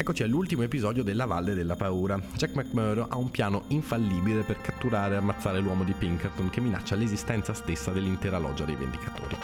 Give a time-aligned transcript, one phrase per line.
[0.00, 2.18] Eccoci all'ultimo episodio della Valle della Paura.
[2.34, 6.94] Jack McMurdo ha un piano infallibile per catturare e ammazzare l'uomo di Pinkerton che minaccia
[6.94, 9.36] l'esistenza stessa dell'intera loggia dei Vendicatori.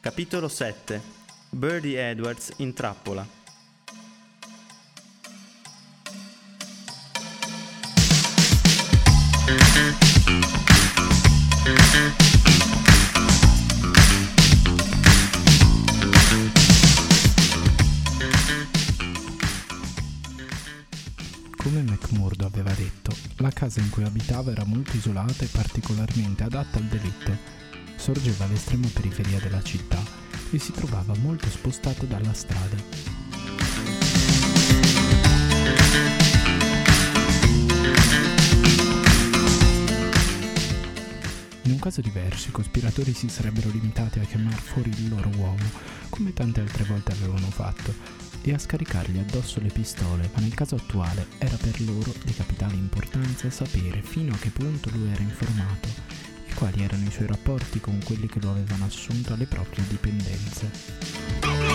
[0.00, 1.00] Capitolo 7
[1.50, 3.42] Birdie Edwards in trappola
[23.64, 27.34] casa in cui abitava era molto isolata e particolarmente adatta al delitto.
[27.96, 30.02] Sorgeva all'estrema periferia della città
[30.50, 32.76] e si trovava molto spostata dalla strada.
[41.62, 45.64] In un caso diverso, i cospiratori si sarebbero limitati a chiamare fuori il loro uomo,
[46.10, 47.94] come tante altre volte avevano fatto,
[48.46, 52.74] e a scaricargli addosso le pistole, ma nel caso attuale era per loro di capitale
[52.74, 55.88] importanza sapere fino a che punto lui era informato
[56.46, 61.72] e quali erano i suoi rapporti con quelli che lo avevano assunto alle proprie dipendenze.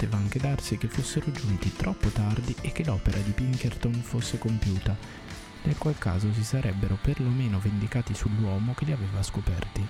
[0.00, 4.96] poteva anche darsi che fossero giunti troppo tardi e che l'opera di Pinkerton fosse compiuta,
[5.62, 9.86] nel qual caso si sarebbero perlomeno vendicati sull'uomo che li aveva scoperti.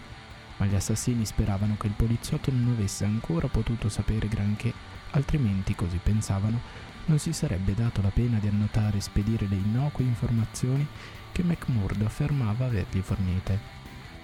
[0.56, 4.72] Ma gli assassini speravano che il poliziotto non avesse ancora potuto sapere granché,
[5.12, 6.60] altrimenti, così pensavano,
[7.06, 10.86] non si sarebbe dato la pena di annotare e spedire le innocue informazioni
[11.32, 13.78] che McMurdo affermava avergli fornite.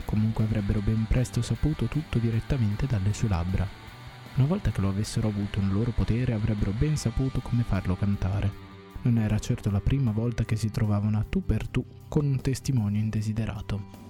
[0.05, 3.67] Comunque avrebbero ben presto saputo tutto direttamente dalle sue labbra.
[4.35, 8.76] Una volta che lo avessero avuto in loro potere avrebbero ben saputo come farlo cantare.
[9.07, 12.41] Non era certo la prima volta che si trovavano a tu per tu con un
[12.41, 14.06] testimonio indesiderato.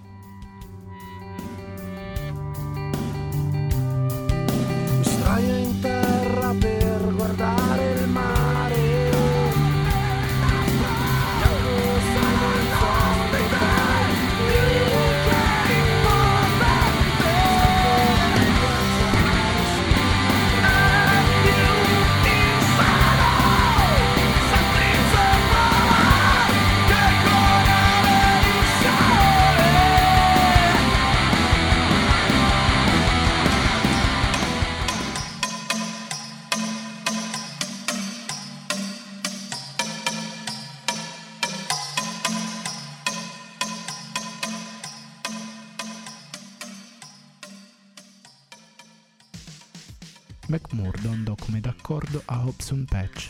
[52.87, 53.29] Patch.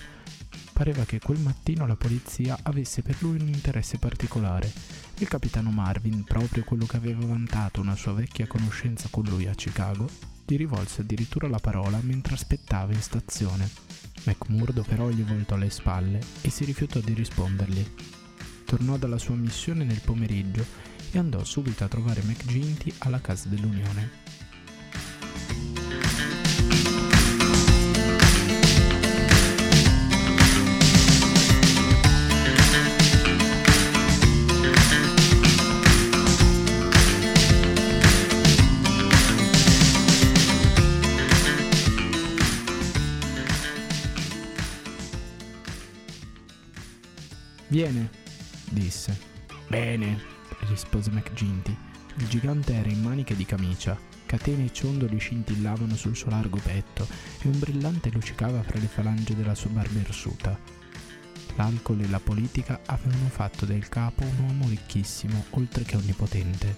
[0.73, 4.71] Pareva che quel mattino la polizia avesse per lui un interesse particolare.
[5.19, 9.55] Il capitano Marvin, proprio quello che aveva vantato una sua vecchia conoscenza con lui a
[9.55, 10.09] Chicago,
[10.45, 13.69] gli rivolse addirittura la parola mentre aspettava in stazione.
[14.25, 17.85] McMurdo però gli voltò le spalle e si rifiutò di rispondergli.
[18.65, 20.65] Tornò dalla sua missione nel pomeriggio
[21.11, 24.26] e andò subito a trovare McGinty alla casa dell'Unione.
[47.87, 48.11] Viene,
[48.71, 49.17] disse.
[49.69, 50.21] Bene,
[50.69, 51.77] rispose McGinty.
[52.17, 57.07] Il gigante era in maniche di camicia, catene e ciondoli scintillavano sul suo largo petto
[57.43, 60.59] e un brillante luccicava fra le falange della sua barba irsuta.
[61.55, 66.77] L'alcol e la politica avevano fatto del capo un uomo ricchissimo, oltre che onnipotente.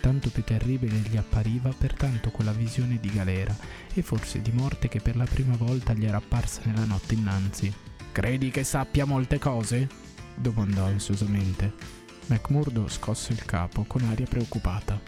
[0.00, 3.56] Tanto più terribile gli appariva pertanto quella visione di galera
[3.94, 7.72] e forse di morte che per la prima volta gli era apparsa nella notte innanzi.
[8.10, 10.06] Credi che sappia molte cose?
[10.40, 11.72] Domandò ansiosamente.
[12.26, 15.00] McMurdo scosse il capo con aria preoccupata.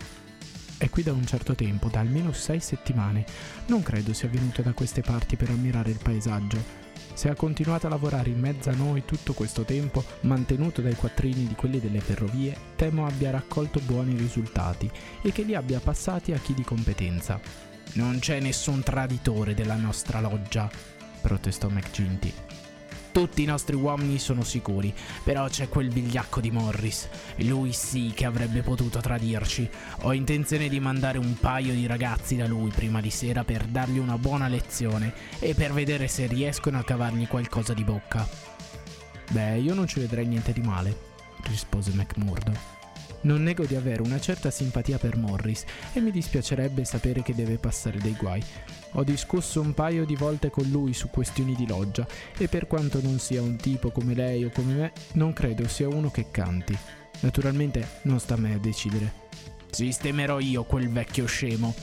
[0.77, 3.25] È qui da un certo tempo, da almeno sei settimane.
[3.67, 6.79] Non credo sia venuto da queste parti per ammirare il paesaggio.
[7.13, 11.47] Se ha continuato a lavorare in mezzo a noi tutto questo tempo, mantenuto dai quattrini
[11.47, 14.91] di quelli delle ferrovie, temo abbia raccolto buoni risultati
[15.23, 17.39] e che li abbia passati a chi di competenza.
[17.95, 20.71] Non c'è nessun traditore della nostra loggia,
[21.21, 22.33] protestò McGinty.
[23.13, 27.09] Tutti i nostri uomini sono sicuri, però c'è quel vigliacco di Morris.
[27.39, 29.69] Lui sì che avrebbe potuto tradirci.
[30.03, 33.99] Ho intenzione di mandare un paio di ragazzi da lui prima di sera per dargli
[33.99, 38.27] una buona lezione e per vedere se riescono a cavargli qualcosa di bocca.
[39.31, 40.97] Beh, io non ci vedrei niente di male,
[41.43, 42.80] rispose McMurdo.
[43.23, 47.59] Non nego di avere una certa simpatia per Morris e mi dispiacerebbe sapere che deve
[47.59, 48.43] passare dei guai.
[48.93, 52.07] Ho discusso un paio di volte con lui su questioni di loggia
[52.37, 55.89] e per quanto non sia un tipo come lei o come me, non credo sia
[55.89, 56.77] uno che canti.
[57.21, 59.13] Naturalmente non sta a me a decidere.
[59.71, 61.75] Sistemerò io quel vecchio scemo,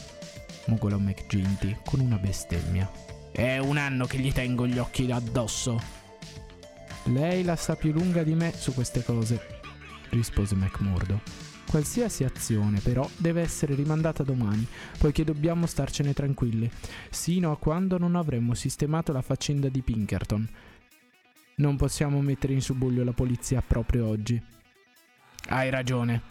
[0.65, 2.89] mugolò McGinty con una bestemmia.
[3.31, 5.79] È un anno che gli tengo gli occhi addosso.
[7.03, 9.56] Lei la sa più lunga di me su queste cose,
[10.09, 11.21] rispose McMurdo.
[11.69, 14.65] Qualsiasi azione, però, deve essere rimandata domani,
[14.97, 16.69] poiché dobbiamo starcene tranquilli,
[17.09, 20.47] sino a quando non avremo sistemato la faccenda di Pinkerton.
[21.55, 24.41] Non possiamo mettere in subbuglio la polizia proprio oggi.
[25.49, 26.21] Hai ragione,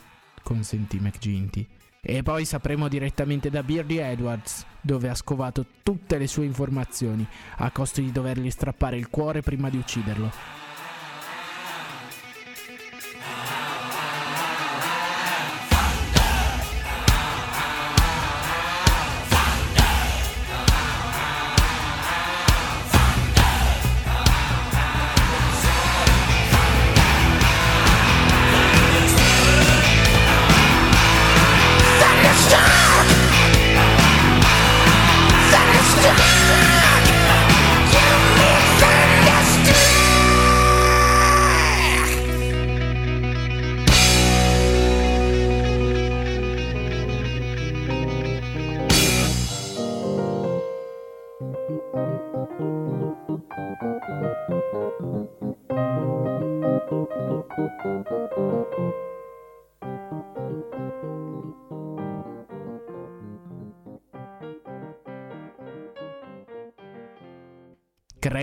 [0.42, 1.66] consentì McGinty.
[2.00, 7.26] E poi sapremo direttamente da Beardy Edwards, dove ha scovato tutte le sue informazioni,
[7.56, 10.65] a costo di dovergli strappare il cuore prima di ucciderlo.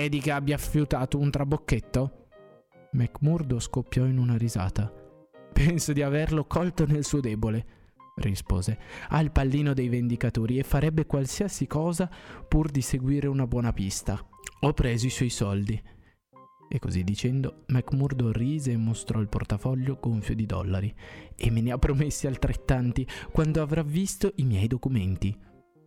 [0.04, 2.28] Credi che abbia fiutato un trabocchetto?
[2.92, 4.92] McMurdo scoppiò in una risata.
[5.54, 7.66] Penso di averlo colto nel suo debole,
[8.16, 8.78] rispose.
[9.08, 12.10] Ha il pallino dei vendicatori e farebbe qualsiasi cosa
[12.46, 14.22] pur di seguire una buona pista.
[14.60, 15.82] Ho preso i suoi soldi.
[16.68, 20.94] E così dicendo, McMurdo rise e mostrò il portafoglio gonfio di dollari.
[21.34, 25.34] E me ne ha promessi altrettanti quando avrà visto i miei documenti.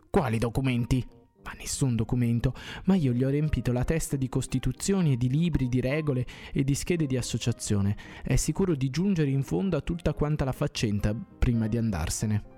[0.09, 1.05] Quali documenti?
[1.47, 2.53] Ma nessun documento,
[2.85, 6.65] ma io gli ho riempito la testa di costituzioni e di libri, di regole e
[6.65, 7.95] di schede di associazione.
[8.21, 12.55] È sicuro di giungere in fondo a tutta quanta la faccenda prima di andarsene.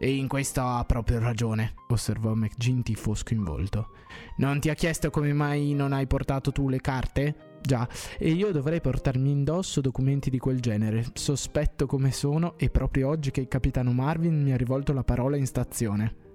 [0.00, 3.90] E in questo ha proprio ragione, osservò McGinty fosco in volto.
[4.38, 7.58] Non ti ha chiesto come mai non hai portato tu le carte?
[7.60, 7.88] Già,
[8.18, 13.30] e io dovrei portarmi indosso documenti di quel genere, sospetto come sono, e proprio oggi
[13.30, 16.26] che il capitano Marvin mi ha rivolto la parola in stazione.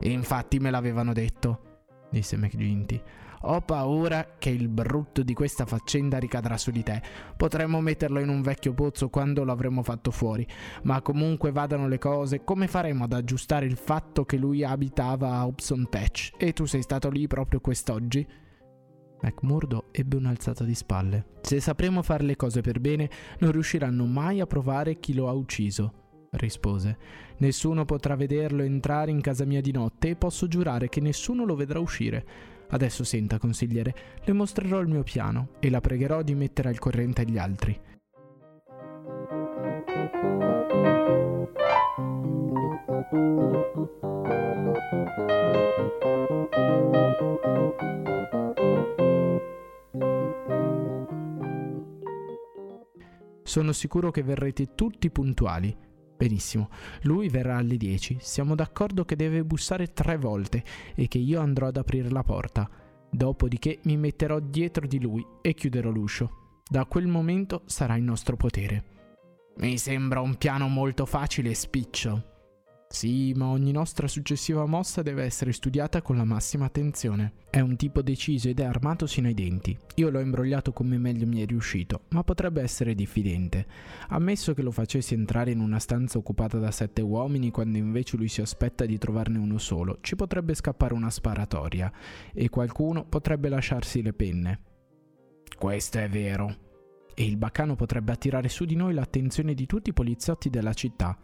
[0.00, 3.00] Infatti me l'avevano detto, disse McGinty.
[3.42, 7.00] Ho paura che il brutto di questa faccenda ricadrà su di te.
[7.36, 10.46] Potremmo metterlo in un vecchio pozzo quando lo avremo fatto fuori,
[10.82, 15.46] ma comunque vadano le cose, come faremo ad aggiustare il fatto che lui abitava a
[15.46, 18.26] Hobson Patch e tu sei stato lì proprio quest'oggi?
[19.20, 21.26] McMurdo ebbe un'alzata di spalle.
[21.42, 23.08] Se sapremo fare le cose per bene,
[23.38, 25.97] non riusciranno mai a provare chi lo ha ucciso
[26.32, 26.96] rispose.
[27.38, 31.54] Nessuno potrà vederlo entrare in casa mia di notte e posso giurare che nessuno lo
[31.54, 32.24] vedrà uscire.
[32.70, 33.94] Adesso senta, consigliere,
[34.24, 37.80] le mostrerò il mio piano e la pregherò di mettere al corrente gli altri.
[53.42, 55.74] Sono sicuro che verrete tutti puntuali
[56.18, 56.68] Benissimo,
[57.02, 58.16] lui verrà alle 10.
[58.20, 60.64] Siamo d'accordo che deve bussare tre volte
[60.96, 62.68] e che io andrò ad aprire la porta.
[63.08, 66.62] Dopodiché mi metterò dietro di lui e chiuderò l'uscio.
[66.68, 68.96] Da quel momento sarà in nostro potere.
[69.58, 72.37] Mi sembra un piano molto facile e spiccio.
[72.90, 77.34] Sì, ma ogni nostra successiva mossa deve essere studiata con la massima attenzione.
[77.50, 79.76] È un tipo deciso ed è armato sino ai denti.
[79.96, 83.66] Io l'ho imbrogliato come meglio mi è riuscito, ma potrebbe essere diffidente.
[84.08, 88.28] Ammesso che lo facessi entrare in una stanza occupata da sette uomini quando invece lui
[88.28, 91.92] si aspetta di trovarne uno solo, ci potrebbe scappare una sparatoria
[92.32, 94.60] e qualcuno potrebbe lasciarsi le penne.
[95.58, 96.66] Questo è vero.
[97.14, 101.18] E il baccano potrebbe attirare su di noi l'attenzione di tutti i poliziotti della città.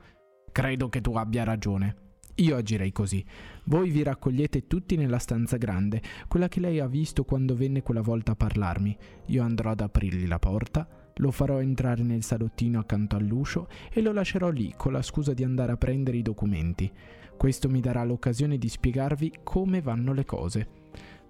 [0.54, 1.96] Credo che tu abbia ragione.
[2.36, 3.24] Io agirei così.
[3.64, 8.02] Voi vi raccogliete tutti nella stanza grande, quella che lei ha visto quando venne quella
[8.02, 8.96] volta a parlarmi.
[9.26, 14.12] Io andrò ad aprirgli la porta, lo farò entrare nel salottino accanto all'uscio e lo
[14.12, 16.88] lascerò lì con la scusa di andare a prendere i documenti.
[17.36, 20.68] Questo mi darà l'occasione di spiegarvi come vanno le cose.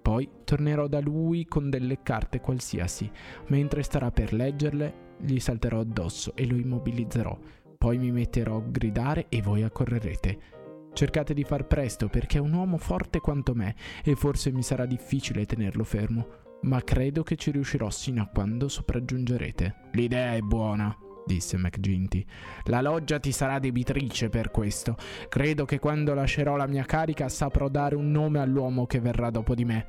[0.03, 3.09] Poi tornerò da lui con delle carte qualsiasi.
[3.47, 7.63] Mentre starà per leggerle, gli salterò addosso e lo immobilizzerò.
[7.77, 10.53] Poi mi metterò a gridare e voi accorrerete.
[10.93, 14.85] Cercate di far presto perché è un uomo forte quanto me e forse mi sarà
[14.85, 16.27] difficile tenerlo fermo,
[16.61, 19.89] ma credo che ci riuscirò sino a quando sopraggiungerete.
[19.91, 22.25] L'idea è buona, disse McGinty.
[22.65, 24.95] La loggia ti sarà debitrice per questo.
[25.27, 29.53] Credo che quando lascerò la mia carica saprò dare un nome all'uomo che verrà dopo
[29.53, 29.87] di me.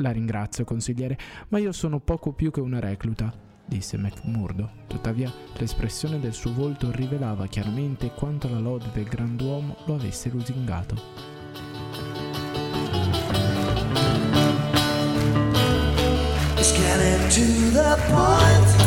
[0.00, 1.16] La ringrazio, consigliere,
[1.48, 4.70] ma io sono poco più che una recluta disse McMurdo.
[4.86, 10.94] Tuttavia, l'espressione del suo volto rivelava chiaramente quanto la lode del grand'uomo lo avesse lusingato.
[16.56, 18.85] It's getting to the point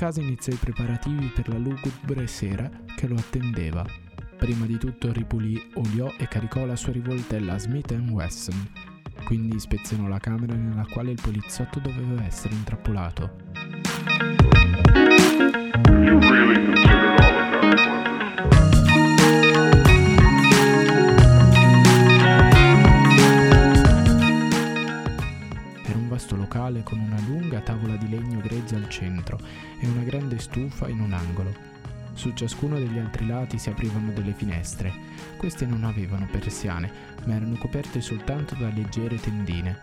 [0.00, 3.84] casa iniziò i preparativi per la lugubre sera che lo attendeva.
[4.38, 8.70] Prima di tutto ripulì, oliò e caricò la sua rivoltella Smith Wesson.
[9.26, 13.30] Quindi ispezionò la camera nella quale il poliziotto doveva essere intrappolato.
[15.84, 16.79] You really
[26.80, 29.38] locale con una lunga tavola di legno grezzo al centro
[29.80, 31.68] e una grande stufa in un angolo.
[32.14, 34.92] Su ciascuno degli altri lati si aprivano delle finestre.
[35.36, 36.90] Queste non avevano persiane,
[37.24, 39.80] ma erano coperte soltanto da leggere tendine.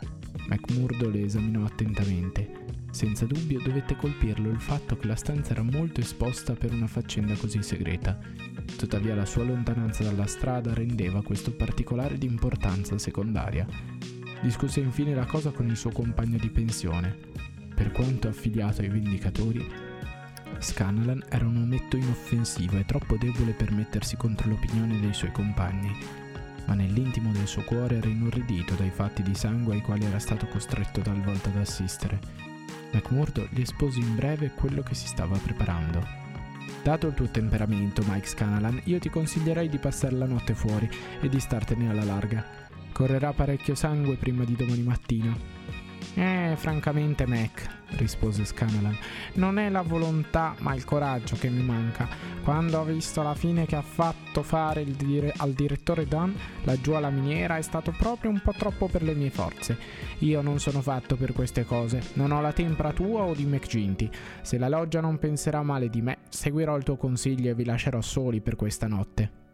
[0.48, 2.66] McMurdo le esaminò attentamente.
[2.92, 7.36] Senza dubbio dovette colpirlo il fatto che la stanza era molto esposta per una faccenda
[7.36, 8.18] così segreta.
[8.78, 13.66] Tuttavia la sua lontananza dalla strada rendeva questo particolare di importanza secondaria.
[14.42, 17.16] Discusse infine la cosa con il suo compagno di pensione.
[17.74, 19.66] Per quanto affiliato ai Vendicatori,
[20.60, 25.92] Scanlan era un ometto inoffensivo e troppo debole per mettersi contro l'opinione dei suoi compagni,
[26.66, 30.48] ma nell'intimo del suo cuore era inorridito dai fatti di sangue ai quali era stato
[30.48, 32.20] costretto talvolta ad assistere.
[32.94, 36.06] McMurdo gli espose in breve quello che si stava preparando.
[36.84, 40.90] Dato il tuo temperamento, Mike Scanalan, io ti consiglierei di passare la notte fuori
[41.22, 42.67] e di startene alla larga.
[42.98, 45.38] Correrà parecchio sangue prima di domani mattina.
[46.16, 48.98] Eh, francamente, Mac, rispose Scanalan,
[49.34, 52.08] non è la volontà, ma il coraggio che mi manca.
[52.44, 56.32] Quando ho visto la fine che ha fatto fare dire- al direttore Dunn
[56.64, 59.78] laggiù alla miniera è stato proprio un po' troppo per le mie forze.
[60.22, 64.10] Io non sono fatto per queste cose, non ho la tempra tua o di McGinty.
[64.42, 68.02] Se la loggia non penserà male di me, seguirò il tuo consiglio e vi lascerò
[68.02, 69.46] soli per questa notte.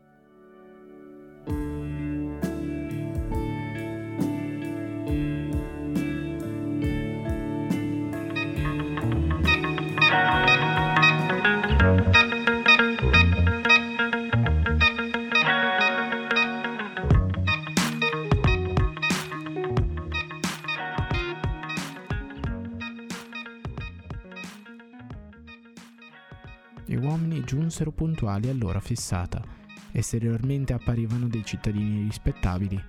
[27.74, 29.42] Giunsero puntuali all'ora fissata.
[29.92, 32.80] Esteriormente apparivano dei cittadini rispettabili.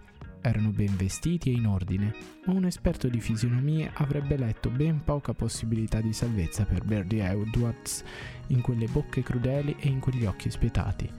[0.42, 2.14] Erano ben vestiti e in ordine,
[2.44, 8.04] ma un esperto di fisionomie avrebbe letto ben poca possibilità di salvezza per Birdie Edwards
[8.48, 11.10] in quelle bocche crudeli e in quegli occhi spietati.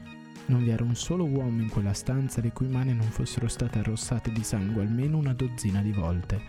[0.45, 3.79] Non vi era un solo uomo in quella stanza le cui mani non fossero state
[3.79, 6.39] arrossate di sangue almeno una dozzina di volte.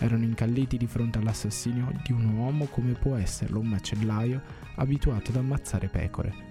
[0.00, 4.42] Erano incalliti di fronte all'assassinio di un uomo come può esserlo un macellaio
[4.74, 6.47] abituato ad ammazzare pecore.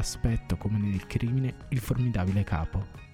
[0.00, 3.08] Nell'aspetto come nel crimine, il formidabile capo.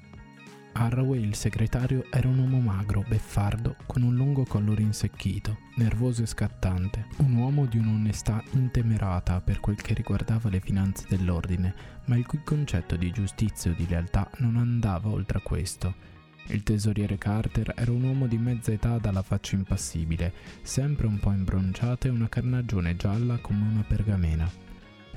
[0.73, 6.27] Arraway, il segretario, era un uomo magro, beffardo, con un lungo collo rinsecchito, nervoso e
[6.27, 7.07] scattante.
[7.17, 11.75] Un uomo di un'onestà intemerata per quel che riguardava le finanze dell'ordine,
[12.05, 16.15] ma il cui concetto di giustizia o di lealtà non andava oltre a questo.
[16.49, 21.33] Il tesoriere Carter era un uomo di mezza età dalla faccia impassibile, sempre un po'
[21.33, 24.66] imbronciata e una carnagione gialla come una pergamena.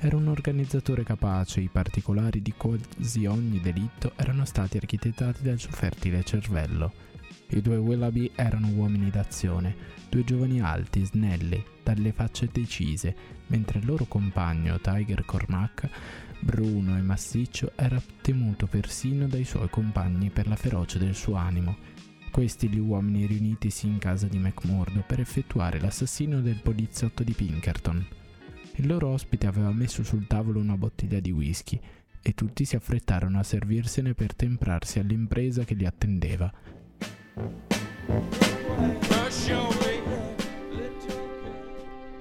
[0.02, 5.72] Era un organizzatore capace, i particolari di quasi ogni delitto erano stati architettati dal suo
[5.72, 6.90] fertile cervello.
[7.48, 9.76] I due Willoughby erano uomini d'azione,
[10.08, 13.14] due giovani alti, snelli, dalle facce decise,
[13.48, 15.86] mentre il loro compagno, Tiger Cormac,
[16.40, 21.76] bruno e massiccio, era temuto persino dai suoi compagni per la ferocia del suo animo.
[22.30, 28.06] Questi gli uomini riunitisi in casa di McMurdo per effettuare l'assassinio del poliziotto di Pinkerton.
[28.76, 31.78] Il loro ospite aveva messo sul tavolo una bottiglia di whisky
[32.22, 36.52] e tutti si affrettarono a servirsene per temprarsi all'impresa che li attendeva.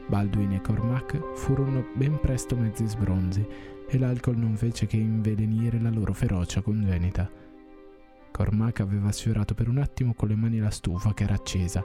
[0.08, 3.46] Baldwin e Cormac furono ben presto mezzi sbronzi
[3.88, 7.29] e l'alcol non fece che invelenire la loro ferocia congenita.
[8.32, 11.84] Cormac aveva sfiorato per un attimo con le mani la stufa che era accesa,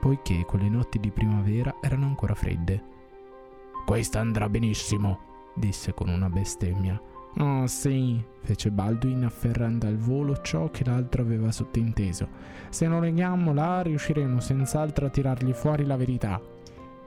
[0.00, 2.93] poiché quelle notti di primavera erano ancora fredde.
[3.84, 5.18] Questa andrà benissimo,
[5.54, 6.98] disse con una bestemmia.
[7.36, 12.28] Oh sì, fece Baldwin afferrando al volo ciò che l'altro aveva sottinteso.
[12.70, 16.40] Se lo leghiamo là riusciremo senz'altro a tirargli fuori la verità.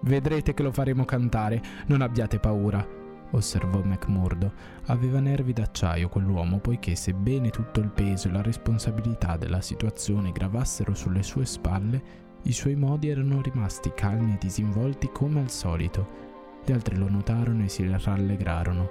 [0.01, 2.85] Vedrete che lo faremo cantare, non abbiate paura,
[3.31, 4.53] osservò McMurdo.
[4.85, 10.93] Aveva nervi d'acciaio quell'uomo, poiché sebbene tutto il peso e la responsabilità della situazione gravassero
[10.93, 16.26] sulle sue spalle, i suoi modi erano rimasti calmi e disinvolti come al solito.
[16.67, 18.89] Gli altri lo notarono e si rallegrarono.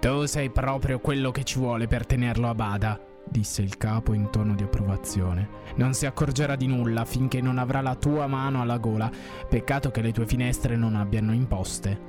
[0.00, 4.30] Tu sei proprio quello che ci vuole per tenerlo a bada, disse il capo in
[4.30, 5.46] tono di approvazione.
[5.74, 9.10] Non si accorgerà di nulla finché non avrà la tua mano alla gola.
[9.46, 12.00] Peccato che le tue finestre non abbiano imposte.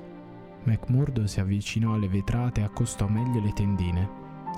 [0.64, 4.10] McMurdo si avvicinò alle vetrate e accostò meglio le tendine.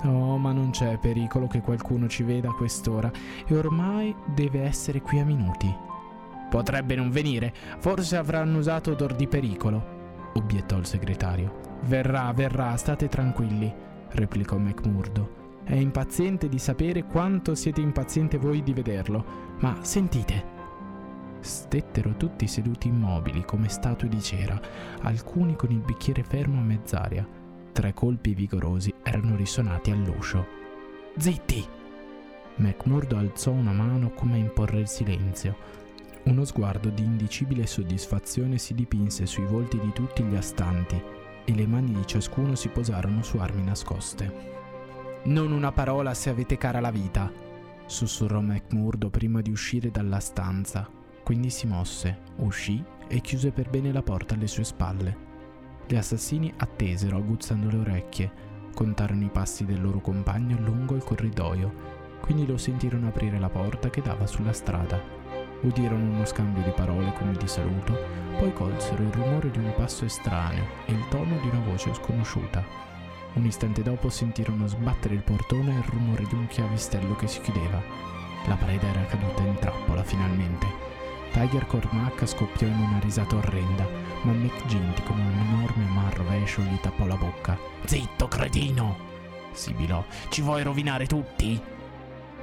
[0.04, 3.10] Oh, ma non c'è pericolo che qualcuno ci veda a quest'ora
[3.48, 5.74] e ormai deve essere qui a minuti.
[6.48, 9.98] Potrebbe non venire, forse avranno usato odor di pericolo
[10.34, 11.78] obiettò il segretario.
[11.82, 13.72] Verrà, verrà, state tranquilli,
[14.10, 15.40] replicò McMurdo.
[15.64, 19.24] È impaziente di sapere quanto siete impaziente voi di vederlo.
[19.60, 20.60] Ma sentite.
[21.40, 24.60] Stettero tutti seduti immobili come statue di cera,
[25.02, 27.26] alcuni con il bicchiere fermo a mezz'aria.
[27.72, 30.46] Tre colpi vigorosi erano risonati all'uscio.
[31.16, 31.66] Zitti!
[32.56, 35.80] McMurdo alzò una mano come a imporre il silenzio.
[36.24, 41.02] Uno sguardo di indicibile soddisfazione si dipinse sui volti di tutti gli astanti
[41.44, 44.50] e le mani di ciascuno si posarono su armi nascoste.
[45.24, 47.28] Non una parola se avete cara la vita,
[47.86, 50.88] sussurrò McMurdo prima di uscire dalla stanza.
[51.24, 55.30] Quindi si mosse, uscì e chiuse per bene la porta alle sue spalle.
[55.88, 58.32] Gli assassini attesero aguzzando le orecchie,
[58.74, 63.90] contarono i passi del loro compagno lungo il corridoio, quindi lo sentirono aprire la porta
[63.90, 65.21] che dava sulla strada
[65.62, 67.96] Udirono uno scambio di parole come di saluto,
[68.36, 72.64] poi colsero il rumore di un passo estraneo e il tono di una voce sconosciuta.
[73.34, 77.40] Un istante dopo sentirono sbattere il portone e il rumore di un chiavistello che si
[77.40, 77.80] chiudeva.
[78.46, 80.66] La preda era caduta in trappola finalmente.
[81.30, 83.86] Tiger Cormac scoppiò in una risata orrenda,
[84.22, 87.56] ma McGinty con un enorme mar rovescio gli tappò la bocca.
[87.84, 89.10] Zitto, cretino!
[89.52, 90.04] sibilò.
[90.28, 91.60] Ci vuoi rovinare tutti?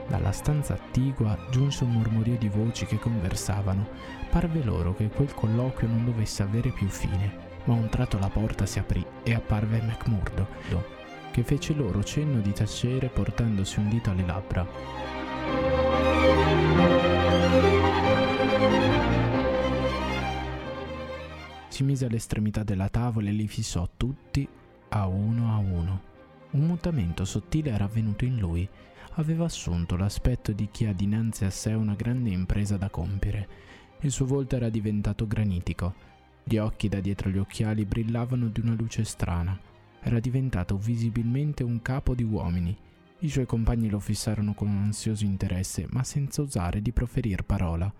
[0.09, 3.87] Dalla stanza attigua giunse un mormorio di voci che conversavano.
[4.31, 7.31] Parve loro che quel colloquio non dovesse avere più fine,
[7.65, 10.47] ma a un tratto la porta si aprì e apparve McMurdo,
[11.29, 14.67] che fece loro cenno di tacere portandosi un dito alle labbra.
[21.67, 24.47] Si mise all'estremità della tavola e li fissò tutti
[24.89, 26.01] a uno a uno.
[26.51, 28.67] Un mutamento sottile era avvenuto in lui
[29.19, 33.47] aveva assunto l'aspetto di chi ha dinanzi a sé una grande impresa da compiere.
[34.01, 35.93] Il suo volto era diventato granitico.
[36.43, 39.59] Gli occhi da dietro gli occhiali brillavano di una luce strana.
[40.01, 42.75] Era diventato visibilmente un capo di uomini.
[43.19, 47.93] I suoi compagni lo fissarono con un ansioso interesse, ma senza osare di proferir parola.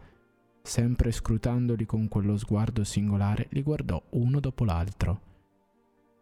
[0.61, 5.21] Sempre scrutandoli con quello sguardo singolare, li guardò uno dopo l'altro.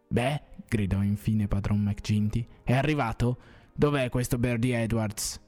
[0.08, 3.38] Beh, gridò infine padron McGinty, è arrivato?
[3.78, 5.40] Dov'è questo Birdie Edwards?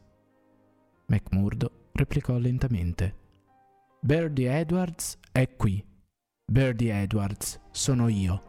[1.06, 3.16] McMurdo replicò lentamente.
[4.00, 5.84] Birdie Edwards è qui.
[6.44, 8.40] Birdie Edwards sono io.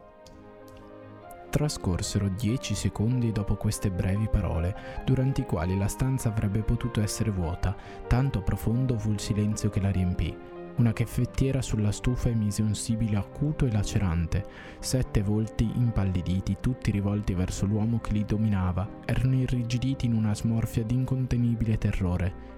[1.50, 7.32] Trascorsero dieci secondi dopo queste brevi parole, durante i quali la stanza avrebbe potuto essere
[7.32, 10.32] vuota, tanto profondo fu il silenzio che la riempì.
[10.74, 14.44] Una caffettiera sulla stufa emise un sibilo acuto e lacerante.
[14.80, 20.82] Sette volti impalliditi, tutti rivolti verso l'uomo che li dominava, erano irrigiditi in una smorfia
[20.82, 22.50] di incontenibile terrore.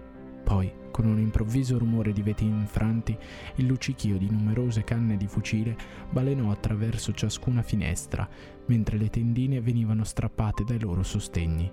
[0.45, 3.19] Poi, con un improvviso rumore di veti infranti,
[3.57, 5.77] il luccichio di numerose canne di fucile
[6.09, 8.29] balenò attraverso ciascuna finestra,
[8.67, 11.69] mentre le tendine venivano strappate dai loro sostegni.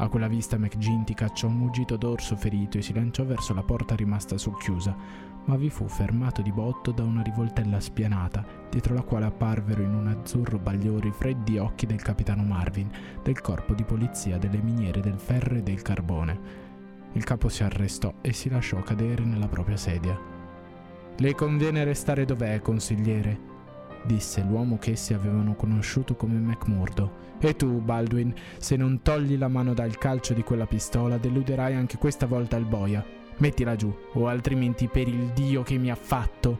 [0.00, 3.96] A quella vista McGinty cacciò un muggito d'orso ferito e si lanciò verso la porta
[3.96, 4.96] rimasta socchiusa,
[5.44, 9.92] ma vi fu fermato di botto da una rivoltella spianata, dietro la quale apparvero in
[9.92, 12.88] un azzurro bagliore i freddi occhi del capitano Marvin,
[13.24, 16.66] del corpo di polizia delle miniere del ferro e del carbone.
[17.14, 20.16] Il capo si arrestò e si lasciò cadere nella propria sedia.
[21.16, 23.57] Le conviene restare dov'è, consigliere,
[24.04, 27.26] disse l'uomo che essi avevano conosciuto come McMurdo.
[27.40, 31.96] E tu, Baldwin, se non togli la mano dal calcio di quella pistola, deluderai anche
[31.96, 33.04] questa volta il boia.
[33.38, 36.58] Mettila giù, o altrimenti per il Dio che mi ha fatto.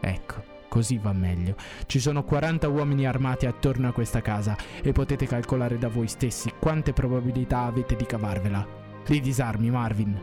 [0.00, 1.56] Ecco, così va meglio.
[1.86, 6.52] Ci sono 40 uomini armati attorno a questa casa e potete calcolare da voi stessi
[6.58, 8.66] quante probabilità avete di cavarvela.
[9.06, 10.20] Li disarmi, Marvin.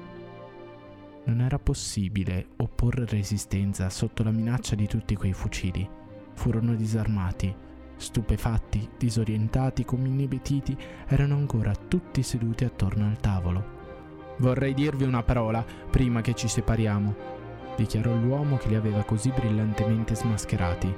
[1.26, 6.02] Non era possibile opporre resistenza sotto la minaccia di tutti quei fucili.
[6.34, 7.54] Furono disarmati.
[7.96, 10.76] Stupefatti, disorientati, come inebetiti,
[11.08, 13.82] erano ancora tutti seduti attorno al tavolo.
[14.38, 17.16] Vorrei dirvi una parola prima che ci separiamo,
[17.76, 20.94] dichiarò l'uomo che li aveva così brillantemente smascherati.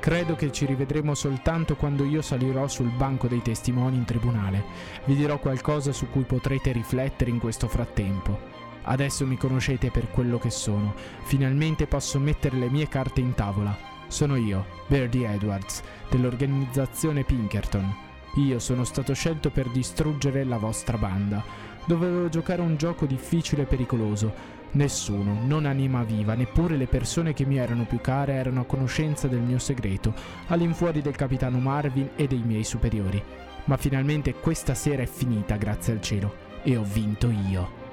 [0.00, 4.64] Credo che ci rivedremo soltanto quando io salirò sul banco dei testimoni in tribunale.
[5.06, 8.38] Vi dirò qualcosa su cui potrete riflettere in questo frattempo.
[8.84, 10.94] Adesso mi conoscete per quello che sono.
[11.24, 13.97] Finalmente posso mettere le mie carte in tavola.
[14.08, 17.94] Sono io, Birdie Edwards, dell'organizzazione Pinkerton.
[18.36, 21.44] Io sono stato scelto per distruggere la vostra banda.
[21.84, 24.56] Dovevo giocare un gioco difficile e pericoloso.
[24.72, 29.28] Nessuno, non anima viva, neppure le persone che mi erano più care erano a conoscenza
[29.28, 30.14] del mio segreto,
[30.46, 33.22] all'infuori del capitano Marvin e dei miei superiori.
[33.64, 37.87] Ma finalmente questa sera è finita, grazie al cielo, e ho vinto io.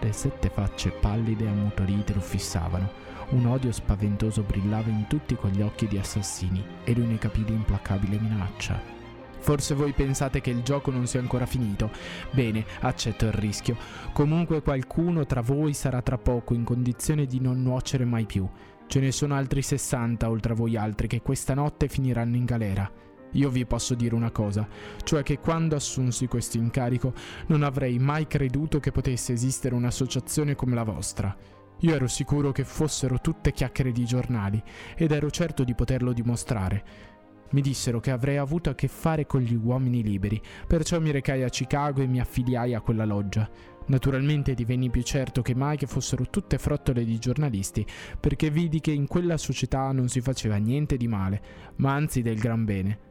[0.00, 3.04] Le sette facce pallide e ammutolite lo fissavano.
[3.30, 8.18] Un odio spaventoso brillava in tutti quegli occhi di assassini e lui ne capì l'implacabile
[8.18, 8.94] minaccia.
[9.38, 11.90] Forse voi pensate che il gioco non sia ancora finito.
[12.32, 13.76] Bene, accetto il rischio.
[14.12, 18.48] Comunque qualcuno tra voi sarà tra poco in condizione di non nuocere mai più.
[18.86, 22.90] Ce ne sono altri 60 oltre a voi altri che questa notte finiranno in galera.
[23.32, 24.66] Io vi posso dire una cosa,
[25.02, 27.12] cioè che quando assunsi questo incarico
[27.48, 31.36] non avrei mai creduto che potesse esistere un'associazione come la vostra.
[31.80, 34.62] Io ero sicuro che fossero tutte chiacchiere di giornali
[34.96, 37.14] ed ero certo di poterlo dimostrare.
[37.50, 41.42] Mi dissero che avrei avuto a che fare con gli uomini liberi, perciò mi recai
[41.42, 43.48] a Chicago e mi affiliai a quella loggia.
[43.88, 47.86] Naturalmente divenni più certo che mai che fossero tutte frottole di giornalisti,
[48.18, 51.42] perché vidi che in quella società non si faceva niente di male,
[51.76, 53.05] ma anzi del gran bene.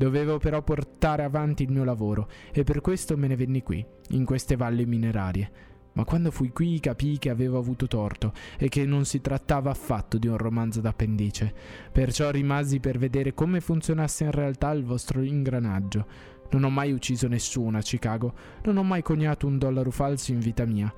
[0.00, 4.24] Dovevo però portare avanti il mio lavoro e per questo me ne venni qui, in
[4.24, 5.50] queste valli minerarie.
[5.92, 10.16] Ma quando fui qui capii che avevo avuto torto e che non si trattava affatto
[10.16, 11.52] di un romanzo d'appendice.
[11.92, 16.06] Perciò rimasi per vedere come funzionasse in realtà il vostro ingranaggio.
[16.52, 18.32] Non ho mai ucciso nessuno a Chicago,
[18.64, 20.90] non ho mai coniato un dollaro falso in vita mia.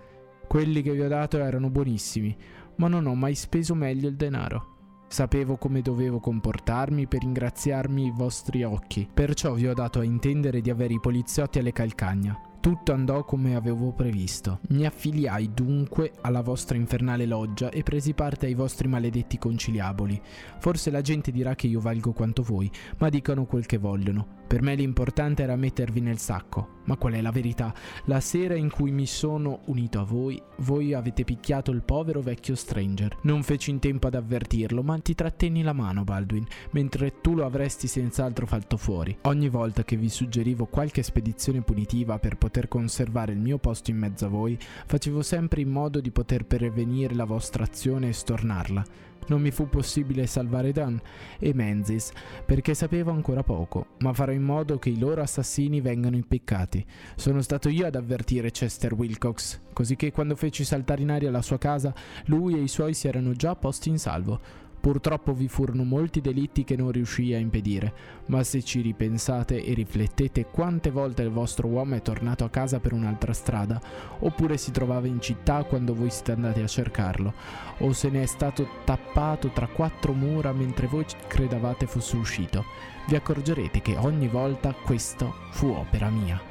[0.47, 2.37] Quelli che vi ho dato erano buonissimi,
[2.77, 4.72] ma non ho mai speso meglio il denaro.
[5.13, 10.63] Sapevo come dovevo comportarmi per ingraziarmi i vostri occhi, perciò vi ho dato a intendere
[10.63, 12.41] di avere i poliziotti alle calcagna.
[12.61, 14.61] Tutto andò come avevo previsto.
[14.69, 20.19] Mi affiliai dunque alla vostra infernale loggia e presi parte ai vostri maledetti conciliaboli.
[20.61, 24.41] Forse la gente dirà che io valgo quanto voi, ma dicano quel che vogliono.
[24.53, 26.81] Per me l'importante era mettervi nel sacco.
[26.85, 27.73] Ma qual è la verità?
[28.05, 32.55] La sera in cui mi sono unito a voi, voi avete picchiato il povero vecchio
[32.55, 33.17] stranger.
[33.23, 37.47] Non feci in tempo ad avvertirlo, ma ti trattenni la mano, Baldwin, mentre tu lo
[37.47, 39.17] avresti senz'altro fatto fuori.
[39.23, 43.97] Ogni volta che vi suggerivo qualche spedizione punitiva per poter conservare il mio posto in
[43.97, 48.85] mezzo a voi, facevo sempre in modo di poter prevenire la vostra azione e stornarla.
[49.29, 51.01] Non mi fu possibile salvare Dan
[51.39, 52.13] e Menzies
[52.45, 56.85] perché sapevo ancora poco, ma farò in modo che i loro assassini vengano impiccati.
[57.15, 61.43] Sono stato io ad avvertire Chester Wilcox, così che quando feci saltare in aria la
[61.43, 61.95] sua casa,
[62.27, 64.41] lui e i suoi si erano già posti in salvo.
[64.83, 67.95] Purtroppo vi furono molti delitti che non riuscii a impedire,
[68.27, 72.81] ma se ci ripensate e riflettete quante volte il vostro uomo è tornato a casa
[72.81, 73.81] per un'altra strada,
[74.19, 77.33] oppure si trovava in città quando voi siete andati a cercarlo,
[77.79, 82.65] o se ne è stato tappato tra quattro mura mentre voi credevate fosse uscito,
[83.07, 86.43] vi accorgerete che ogni volta questo fu opera mia.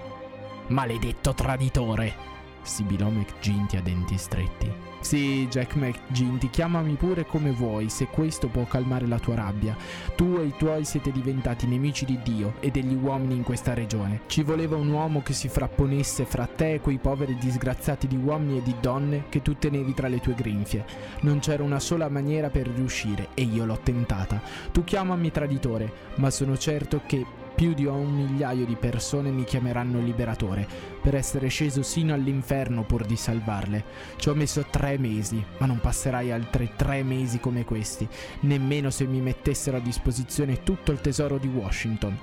[0.67, 2.13] Maledetto traditore!
[2.61, 4.90] sibilò McGinty a denti stretti.
[5.01, 9.75] Sì, Jack McGinty, chiamami pure come vuoi, se questo può calmare la tua rabbia.
[10.15, 14.21] Tu e i tuoi siete diventati nemici di Dio e degli uomini in questa regione.
[14.27, 18.59] Ci voleva un uomo che si frapponesse fra te e quei poveri disgraziati di uomini
[18.59, 20.85] e di donne che tu tenevi tra le tue grinfie.
[21.21, 24.39] Non c'era una sola maniera per riuscire e io l'ho tentata.
[24.71, 27.25] Tu chiamami traditore, ma sono certo che
[27.61, 30.67] più di un migliaio di persone mi chiameranno liberatore
[30.99, 33.85] per essere sceso sino all'inferno pur di salvarle.
[34.15, 38.07] Ci ho messo tre mesi, ma non passerai altri tre mesi come questi,
[38.39, 42.17] nemmeno se mi mettessero a disposizione tutto il tesoro di Washington.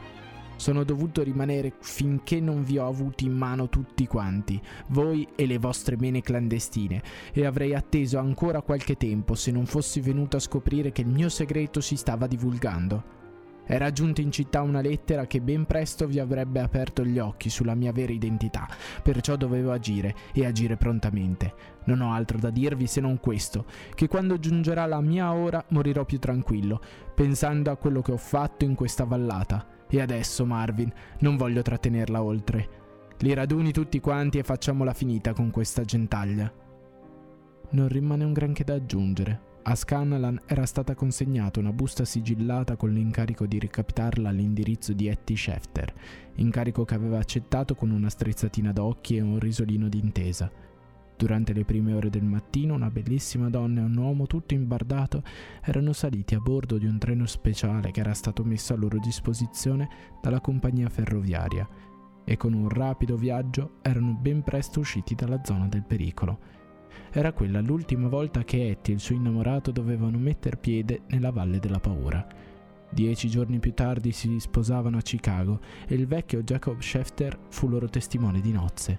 [0.57, 5.59] Sono dovuto rimanere finché non vi ho avuti in mano tutti quanti, voi e le
[5.59, 7.01] vostre mene clandestine,
[7.33, 11.29] e avrei atteso ancora qualche tempo se non fossi venuto a scoprire che il mio
[11.29, 13.17] segreto si stava divulgando.
[13.70, 17.74] Era giunta in città una lettera che ben presto vi avrebbe aperto gli occhi sulla
[17.74, 18.66] mia vera identità,
[19.02, 21.52] perciò dovevo agire e agire prontamente.
[21.85, 26.07] Non ho altro da dirvi se non questo, che quando giungerà la mia ora morirò
[26.07, 26.81] più tranquillo,
[27.14, 29.66] pensando a quello che ho fatto in questa vallata.
[29.87, 32.68] E adesso, Marvin, non voglio trattenerla oltre.
[33.18, 36.50] Li raduni tutti quanti e facciamola finita con questa gentaglia.
[37.70, 39.48] Non rimane un granché da aggiungere.
[39.68, 45.37] A Scanlan era stata consegnata una busta sigillata con l'incarico di recapitarla all'indirizzo di Etty
[45.37, 45.92] Schefter,
[46.37, 50.50] incarico che aveva accettato con una strizzatina d'occhi e un risolino d'intesa.
[51.18, 55.22] Durante le prime ore del mattino una bellissima donna e un uomo tutto imbardato
[55.62, 59.87] erano saliti a bordo di un treno speciale che era stato messo a loro disposizione
[60.22, 61.68] dalla compagnia ferroviaria
[62.24, 66.58] e con un rapido viaggio erano ben presto usciti dalla zona del pericolo.
[67.11, 71.59] Era quella l'ultima volta che Etty e il suo innamorato dovevano metter piede nella Valle
[71.59, 72.27] della Paura.
[72.91, 77.89] Dieci giorni più tardi si sposavano a Chicago e il vecchio Jacob Schefter fu loro
[77.89, 78.99] testimone di nozze.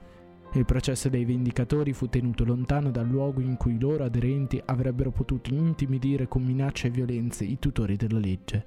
[0.54, 5.12] Il processo dei vendicatori fu tenuto lontano dal luogo in cui i loro aderenti avrebbero
[5.12, 8.66] potuto intimidire con minacce e violenze i tutori della legge.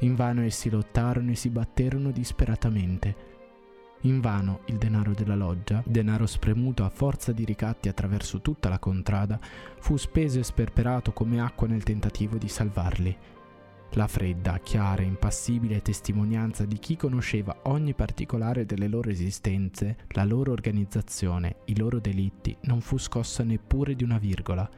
[0.00, 3.29] Invano essi lottarono e si batterono disperatamente.
[4.02, 9.38] Invano il denaro della loggia, denaro spremuto a forza di ricatti attraverso tutta la contrada,
[9.78, 13.16] fu speso e sperperato come acqua nel tentativo di salvarli.
[13.94, 20.52] La fredda, chiara impassibile testimonianza di chi conosceva ogni particolare delle loro esistenze, la loro
[20.52, 24.68] organizzazione, i loro delitti, non fu scossa neppure di una virgola,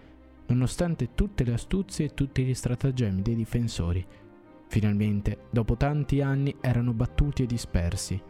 [0.46, 4.04] nonostante tutte le astuzie e tutti gli stratagemmi dei difensori.
[4.66, 8.20] Finalmente, dopo tanti anni, erano battuti e dispersi.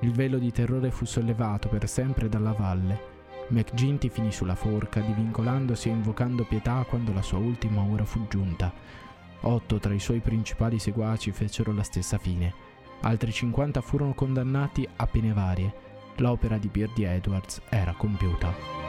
[0.00, 3.16] Il velo di terrore fu sollevato per sempre dalla valle.
[3.48, 8.72] McGinty finì sulla forca, divincolandosi e invocando pietà quando la sua ultima ora fu giunta.
[9.40, 12.52] Otto tra i suoi principali seguaci fecero la stessa fine.
[13.00, 15.86] Altri 50 furono condannati a pene varie.
[16.16, 18.87] L'opera di Beardy Edwards era compiuta.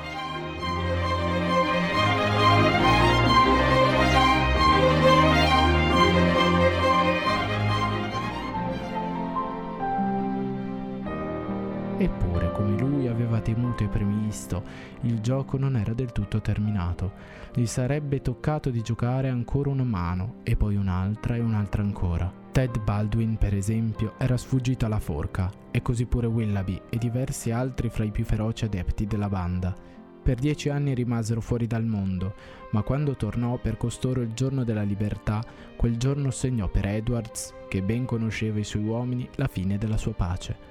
[12.02, 14.64] Eppure, come lui aveva temuto e previsto,
[15.02, 17.12] il gioco non era del tutto terminato.
[17.54, 22.32] Gli sarebbe toccato di giocare ancora una mano, e poi un'altra e un'altra ancora.
[22.54, 27.90] Ted Baldwin, per esempio, era sfuggito alla forca, e così pure Willoughby e diversi altri
[27.90, 29.76] fra i più feroci adepti della banda.
[30.24, 32.34] Per dieci anni rimasero fuori dal mondo,
[32.72, 35.44] ma quando tornò per costoro il giorno della libertà,
[35.76, 40.14] quel giorno segnò per Edwards, che ben conosceva i suoi uomini, la fine della sua
[40.14, 40.69] pace.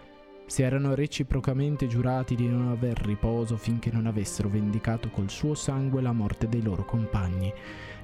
[0.49, 6.01] Si erano reciprocamente giurati di non aver riposo finché non avessero vendicato col suo sangue
[6.01, 7.53] la morte dei loro compagni,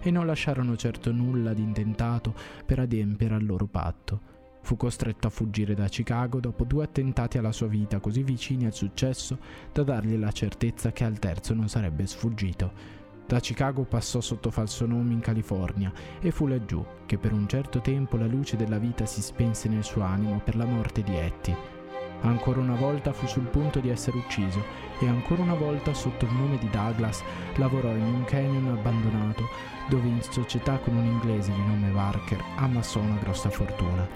[0.03, 2.35] e non lasciarono certo nulla di intentato
[2.67, 4.33] per adempiere al loro patto.
[4.61, 8.75] Fu costretto a fuggire da Chicago dopo due attentati alla sua vita così vicini al
[8.75, 9.39] successo
[9.73, 12.73] da dargli la certezza che al terzo non sarebbe sfuggito.
[13.27, 17.81] Da Chicago passò sotto falso nome in California e fu laggiù che per un certo
[17.81, 21.57] tempo la luce della vita si spense nel suo animo per la morte di Etty.
[22.23, 24.65] Ancora una volta fu sul punto di essere ucciso
[24.99, 27.23] e ancora una volta sotto il nome di Douglas
[27.57, 29.49] lavorò in un canyon abbandonato
[29.89, 34.09] dove in società con un inglese di nome Barker ammassò una grossa fortuna.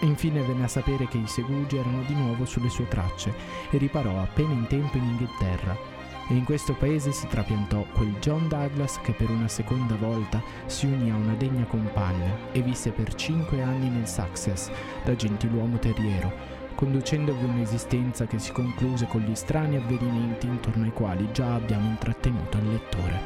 [0.00, 3.34] Infine venne a sapere che i segugi erano di nuovo sulle sue tracce
[3.70, 5.96] e riparò appena in tempo in Inghilterra.
[6.30, 10.86] e in questo paese si trapiantò quel John Douglas che per una seconda volta si
[10.86, 14.70] unì a una degna compagna e visse per cinque anni nel Success
[15.04, 16.30] da gentiluomo terriero,
[16.78, 22.56] conducendovi un'esistenza che si concluse con gli strani avvenimenti intorno ai quali già abbiamo intrattenuto
[22.58, 23.20] il lettore.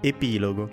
[0.00, 0.70] Epilogo.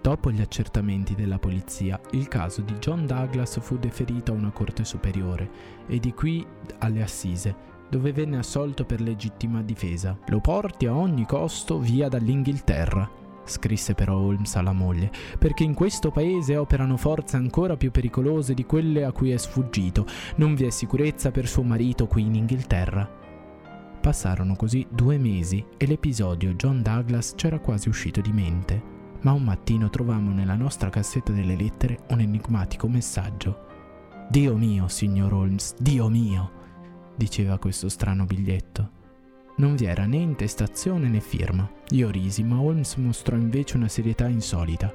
[0.00, 4.84] Dopo gli accertamenti della polizia, il caso di John Douglas fu deferito a una corte
[4.84, 5.48] superiore
[5.86, 6.44] e di qui
[6.80, 10.18] alle assise, dove venne assolto per legittima difesa.
[10.26, 13.08] Lo porti a ogni costo via dall'Inghilterra,
[13.44, 18.64] scrisse però Holmes alla moglie, perché in questo paese operano forze ancora più pericolose di
[18.64, 20.06] quelle a cui è sfuggito.
[20.36, 23.22] Non vi è sicurezza per suo marito qui in Inghilterra.
[24.00, 28.92] Passarono così due mesi e l'episodio John Douglas c'era quasi uscito di mente
[29.24, 33.66] ma un mattino trovammo nella nostra cassetta delle lettere un enigmatico messaggio.
[34.28, 36.50] Dio mio, signor Holmes, Dio mio,
[37.16, 39.02] diceva questo strano biglietto.
[39.56, 41.70] Non vi era né intestazione né firma.
[41.90, 44.92] Io risi, ma Holmes mostrò invece una serietà insolita.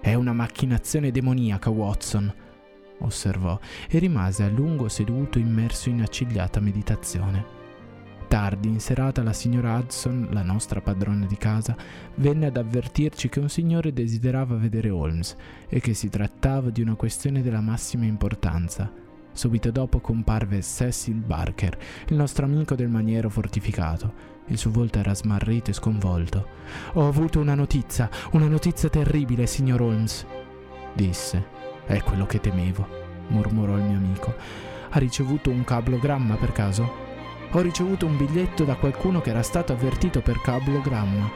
[0.00, 2.32] È una macchinazione demoniaca, Watson,
[3.00, 7.56] osservò, e rimase a lungo seduto immerso in accigliata meditazione.
[8.28, 11.76] Tardi in serata la signora Hudson, la nostra padrona di casa,
[12.16, 15.34] venne ad avvertirci che un signore desiderava vedere Holmes
[15.66, 19.06] e che si trattava di una questione della massima importanza.
[19.38, 24.12] Subito dopo comparve Cecil Barker, il nostro amico del maniero fortificato.
[24.46, 26.44] Il suo volto era smarrito e sconvolto.
[26.94, 30.26] Ho avuto una notizia, una notizia terribile, signor Holmes,
[30.92, 31.46] disse.
[31.86, 32.84] È quello che temevo,
[33.28, 34.34] mormorò il mio amico.
[34.88, 36.92] Ha ricevuto un cablogramma per caso?
[37.52, 41.30] Ho ricevuto un biglietto da qualcuno che era stato avvertito per cablogramma.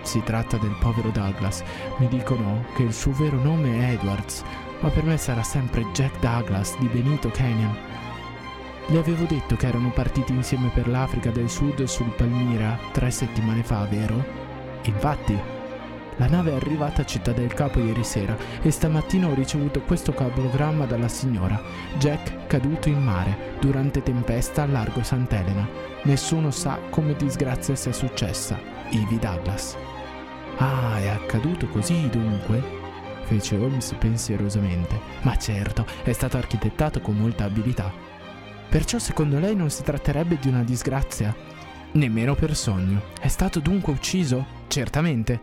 [0.00, 1.62] Si tratta del povero Douglas.
[1.98, 4.42] Mi dicono che il suo vero nome è Edwards,
[4.80, 7.76] ma per me sarà sempre Jack Douglas di Benito Canyon.
[8.88, 13.62] Le avevo detto che erano partiti insieme per l'Africa del Sud sul Palmira tre settimane
[13.62, 14.24] fa, vero?
[14.82, 15.36] Infatti,
[16.18, 20.12] la nave è arrivata a Città del Capo ieri sera e stamattina ho ricevuto questo
[20.12, 21.60] cablogramma dalla signora.
[21.98, 25.68] Jack caduto in mare durante tempesta al largo Sant'Elena.
[26.04, 28.58] Nessuno sa come disgrazia sia successa.
[28.90, 29.76] Ivy Douglas.
[30.58, 32.85] Ah, è accaduto così dunque?
[33.26, 34.98] Fece Holmes pensierosamente.
[35.22, 37.92] Ma certo, è stato architettato con molta abilità.
[38.68, 41.34] Perciò secondo lei non si tratterebbe di una disgrazia?
[41.92, 43.02] Nemmeno per sogno.
[43.20, 44.46] È stato dunque ucciso?
[44.68, 45.40] Certamente.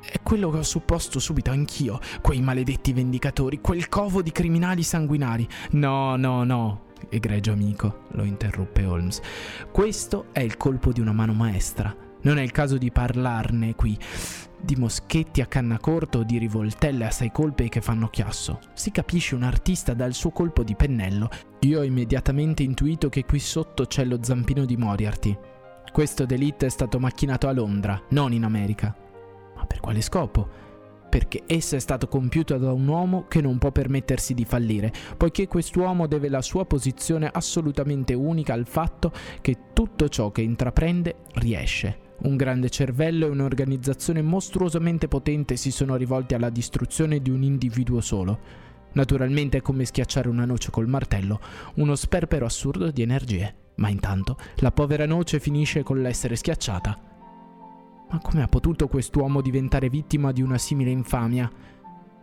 [0.00, 5.48] È quello che ho supposto subito anch'io, quei maledetti vendicatori, quel covo di criminali sanguinari.
[5.70, 9.20] No, no, no, egregio amico, lo interruppe Holmes.
[9.72, 11.94] Questo è il colpo di una mano maestra.
[12.20, 13.98] Non è il caso di parlarne qui
[14.64, 18.58] di moschetti a canna corta o di rivoltelle a sei colpi che fanno chiasso.
[18.72, 21.28] Si capisce un artista dal suo colpo di pennello.
[21.60, 25.38] Io ho immediatamente intuito che qui sotto c'è lo zampino di Moriarty.
[25.92, 28.96] Questo delitto è stato macchinato a Londra, non in America.
[29.54, 30.62] Ma per quale scopo?
[31.08, 35.46] Perché esso è stato compiuto da un uomo che non può permettersi di fallire, poiché
[35.46, 42.03] quest'uomo deve la sua posizione assolutamente unica al fatto che tutto ciò che intraprende riesce.
[42.24, 48.00] Un grande cervello e un'organizzazione mostruosamente potente si sono rivolti alla distruzione di un individuo
[48.00, 48.38] solo.
[48.92, 51.38] Naturalmente è come schiacciare una noce col martello,
[51.74, 53.54] uno sperpero assurdo di energie.
[53.76, 56.98] Ma intanto la povera noce finisce con l'essere schiacciata.
[58.10, 61.50] Ma come ha potuto quest'uomo diventare vittima di una simile infamia?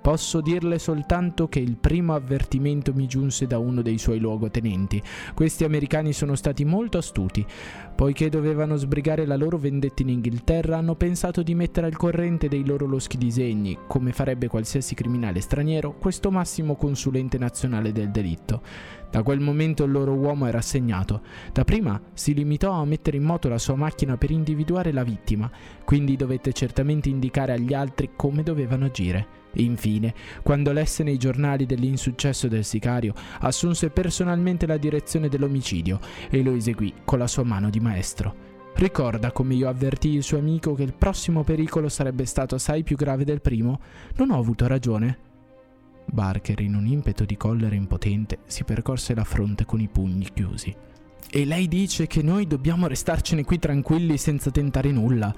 [0.02, 5.00] Posso dirle soltanto che il primo avvertimento mi giunse da uno dei suoi luogotenenti.
[5.36, 7.46] Questi americani sono stati molto astuti.
[7.94, 12.66] Poiché dovevano sbrigare la loro vendetta in Inghilterra, hanno pensato di mettere al corrente dei
[12.66, 18.64] loro loschi disegni, come farebbe qualsiasi criminale straniero, questo massimo consulente nazionale del delitto.
[19.12, 21.22] Da quel momento il loro uomo era assegnato.
[21.54, 25.52] Dapprima si limitò a mettere in moto la sua macchina per individuare la vittima,
[25.86, 29.41] quindi dovette certamente indicare agli altri come dovevano agire.
[29.54, 36.54] Infine, quando lesse nei giornali dell'insuccesso del sicario, assunse personalmente la direzione dell'omicidio e lo
[36.54, 38.50] eseguì con la sua mano di maestro.
[38.74, 42.96] Ricorda come io avvertii il suo amico che il prossimo pericolo sarebbe stato assai più
[42.96, 43.80] grave del primo?
[44.16, 45.30] Non ho avuto ragione?
[46.06, 50.76] Barker, in un impeto di collera impotente, si percorse la fronte con i pugni chiusi.
[51.30, 55.34] E lei dice che noi dobbiamo restarcene qui tranquilli senza tentare nulla.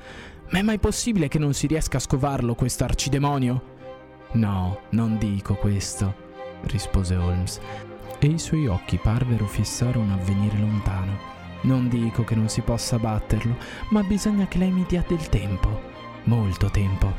[0.49, 3.72] Ma è mai possibile che non si riesca a scovarlo questo arcidemonio?
[4.33, 6.15] No, non dico questo,
[6.63, 7.59] rispose Holmes,
[8.17, 11.31] e i suoi occhi parvero fissare un avvenire lontano.
[11.61, 13.55] Non dico che non si possa batterlo,
[13.89, 15.91] ma bisogna che lei mi dia del tempo.
[16.23, 17.13] Molto tempo.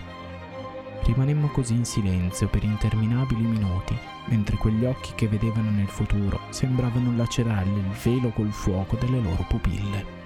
[1.05, 7.14] Rimanemmo così in silenzio per interminabili minuti, mentre quegli occhi che vedevano nel futuro sembravano
[7.14, 10.24] lacerare il velo col fuoco delle loro pupille.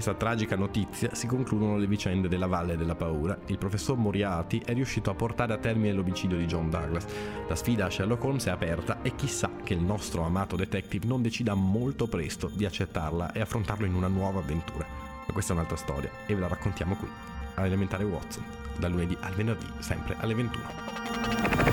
[0.00, 3.36] Questa tragica notizia si concludono le vicende della Valle della Paura.
[3.48, 7.04] Il professor Moriarty è riuscito a portare a termine l'omicidio di John Douglas.
[7.46, 11.20] La sfida a Sherlock Holmes è aperta e chissà che il nostro amato detective non
[11.20, 14.86] decida molto presto di accettarla e affrontarlo in una nuova avventura.
[15.26, 17.08] Ma questa è un'altra storia e ve la raccontiamo qui,
[17.56, 17.62] a
[18.06, 18.44] Watson,
[18.78, 21.69] dal lunedì al venerdì, sempre alle 21.